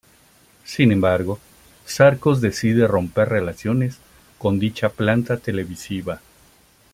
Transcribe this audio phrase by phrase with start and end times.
[0.63, 1.37] Sin embargo,
[1.85, 3.99] Sarcos decide romper relaciones
[4.39, 6.21] con dicha planta televisiva.